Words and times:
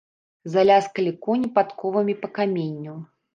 Заляскалі 0.53 1.11
коні 1.25 1.51
падковамі 1.59 2.17
па 2.25 2.31
каменню. 2.39 2.97